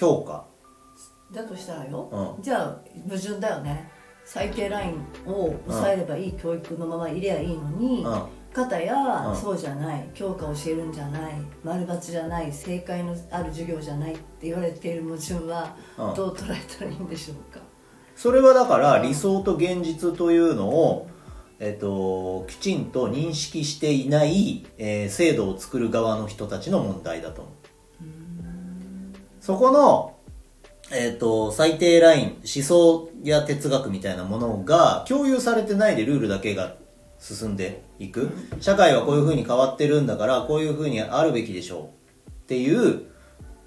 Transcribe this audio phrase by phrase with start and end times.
[0.00, 0.46] 教科
[1.30, 3.90] だとしたらよ、うじゃあ矛盾だよね。
[4.24, 8.22] 最低ラインを抑えればいい教育のままいりゃいいのに、うん。
[8.54, 8.94] 方や、
[9.28, 9.36] うん。
[9.36, 10.08] そうじゃない。
[10.14, 11.34] 教科を教えるんじゃない。
[11.62, 12.50] 丸抜じゃない。
[12.50, 16.14] 正解のある授業じゃないって言われている矛盾はうん。
[16.14, 17.60] どう捉えたらいいんでしょうか、
[18.16, 21.08] それはだから理想と現実というのを、
[21.58, 27.54] えっと、きちんと認識していない、えー制度を作る側の人たちの問題だと思う
[29.50, 30.16] そこの、
[30.92, 36.76] えっと、最低ライン思想や哲学みたいなものが共有されてないでルールだけが
[37.18, 38.30] 進んでいく。
[38.60, 41.90] 社会はこういうふうに変わってるんだからこういうふうにあるべきでしょ
[42.28, 43.06] うっていう、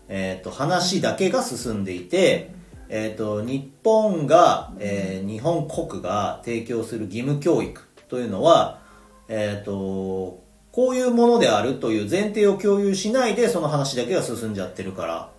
[0.08, 2.54] えっと話だけが進んでいて、
[2.88, 8.80] えっと日本が、えー日本国が提供する義務教育というのは、
[9.28, 10.42] えっと
[10.72, 15.34] こういうものであるという前提を共有しないでその話だけが進んじゃってるから。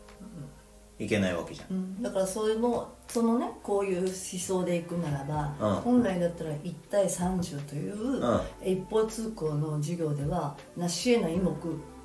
[1.04, 1.76] いけないわけじゃん。
[1.76, 2.02] うん。
[2.02, 5.74] だからそういうのそのねこういう思想でいくならば、うん。
[5.82, 8.40] 本来だったら1対30という、ん。
[8.64, 11.52] 一方通行の授業では成し得ない目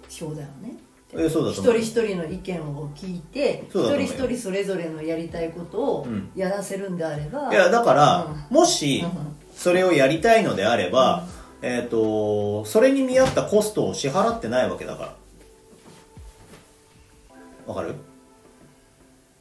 [0.10, 0.78] 標だよね。
[1.12, 6.30] えそうだ一人一人の意見を聞いて一人一人それぞれのやりたいことをうん。
[6.36, 9.04] やらせるんであれば、いやだから、うもし
[9.56, 11.26] それをやりたいのであれば、
[11.64, 15.16] えっ、とそれに見合ったコストを支払ってないわけだから。
[17.66, 17.96] わかる？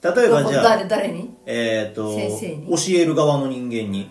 [0.03, 1.37] 例えばじゃあ誰誰に？
[1.47, 2.69] えっ、と先生に？
[2.69, 4.11] 教える側の人間に。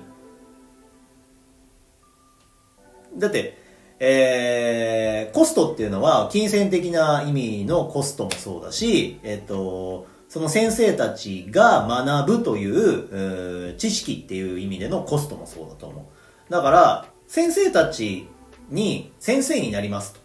[3.18, 3.58] だって
[4.00, 16.52] えーコストっていうのは金銭的な意味のコストもそうだし、えっ、とその先生たちが学ぶという知識っていう意味でのコストもそうだと思う。
[16.52, 18.28] だから先生たち
[18.70, 20.20] に先生になりますと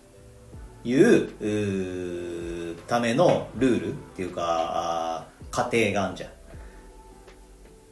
[0.89, 5.12] いうためのルールっていうか
[5.53, 6.31] 家庭があんじゃん。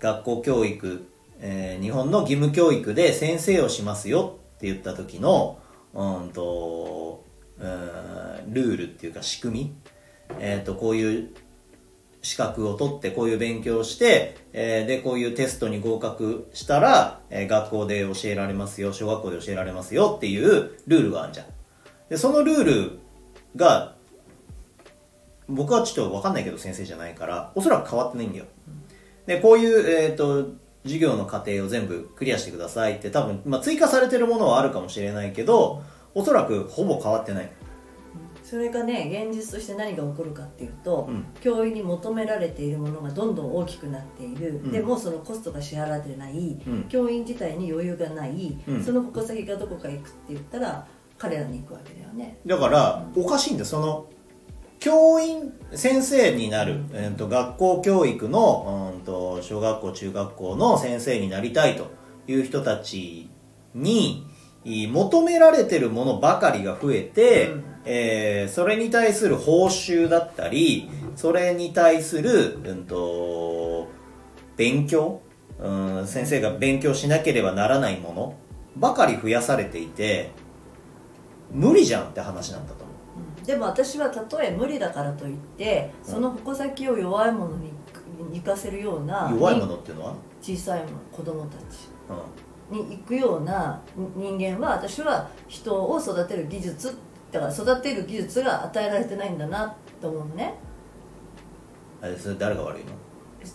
[0.00, 1.06] 学校教育、
[1.40, 5.58] えー日本の義務教育で先生をしますよって言った時の
[5.94, 7.24] うんと
[7.58, 9.74] うんルールっていうか仕組み、
[10.38, 11.28] えー、とこういう
[12.22, 21.46] 資格を取ってこういう勉強をして、えーでこういうテストに合格したら、えー学校で教えられますよ小学校で教えられますよっていうルールがあるじゃん。
[22.08, 22.98] でそのルール
[23.56, 23.96] が
[25.50, 28.46] 僕はちょっと分かんないけど先生じゃないからおそらく変わってないんだよ。
[29.26, 30.50] でこういう、えー、と
[30.84, 35.82] 授業の過程を全部クリアしてくださいって多分、まあ、追加されてるものはあるかもしれないけど
[36.14, 37.50] おそらくほぼ変わってない。
[38.50, 41.24] それがね現実として何が起こるかっていうと、うん。
[41.40, 44.72] 教員に求められているものがどんどん大きくなっている、ん。
[44.72, 46.84] でもそのコストが支払ってない、うん。
[46.88, 48.82] 教員自体に余裕がない、うん。
[48.82, 50.84] その矛先がどこか行くって言ったら
[51.16, 52.38] 彼らに行くわけだよね。
[52.44, 53.66] だからおかしいんだよ。
[53.66, 54.06] その
[54.80, 61.90] 教員先生になる、えー、と学校教育の、うん、と小学校中学校の先生になりたいと
[62.26, 63.28] いう人たち
[63.74, 64.26] に
[64.64, 67.64] い求められてるものばかりが増えて、うん。
[67.84, 73.88] えーそれに対する報酬だったりそれに対する、うん、と
[74.56, 75.22] 勉強、
[75.58, 78.34] うん、先生が勉強しなければならないもの
[78.76, 80.30] ばかり増やされていて
[81.50, 82.89] 無理じゃんって話なんだと
[83.50, 87.72] でも私はたとえ無理だからといってその矛先を弱い者に
[88.32, 91.88] 行かせるような弱いものっていうのは、小さいもの子供たち
[92.70, 93.80] うに行くような
[94.14, 96.96] 人間は私は人を育てる技術
[97.32, 100.54] だから育てる技術が与えられてないんだなと思うのね。
[102.04, 102.92] ん、あれそれ誰が悪いの？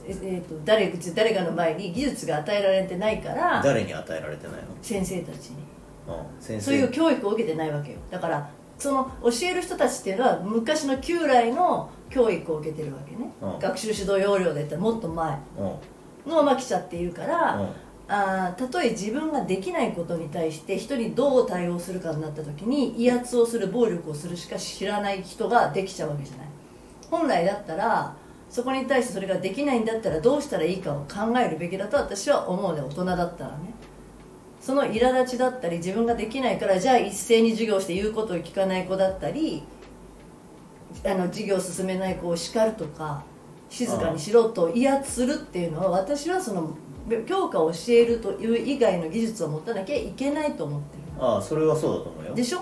[0.08, 5.58] ええーと誰誰かの前に技術が与えられてないから誰に与えられてない先生たちに。
[6.06, 6.66] の、うん、先生。
[6.66, 8.00] そういう教育を受けてないわけよ。
[8.12, 13.60] だからその教える人たちっていうのは昔の旧来の教育を受けてるわけね、うん。
[13.60, 16.30] 学習指導要領で言ったらもっと前うん。
[16.30, 17.70] のまま来ちゃっているから、うん
[18.08, 26.48] あーたとえ自分ができないことに対して人にどう対応するかになった時に威圧をする暴力をするしか知らない人ができちゃうわけじゃない。
[27.10, 28.16] 本来だったら
[28.48, 32.82] そこに対してそれができないんだったらどうしたらいいかを考えるべきだと私は思うね。
[32.82, 33.74] 大人だったらね
[34.66, 39.62] その苛立ちだったり自分ができないからじゃあ一斉に授業して言うことを聞かない子だったり
[41.06, 43.24] あの授業を進めない子を叱るとか
[43.70, 46.76] 静かにしろと威圧するっていうのは私はその
[47.28, 51.04] 教科を教えるという以外の技術を持たなきゃいけないと思ってる。
[51.24, 52.34] ああそれはそうだと思うよ。
[52.34, 52.62] でしょ？